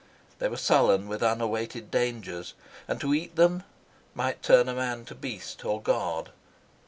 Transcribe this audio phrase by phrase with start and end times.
[0.39, 2.55] They were sullen with unawaited dangers,
[2.87, 3.61] and to eat them
[4.15, 6.31] might turn a man to beast or god.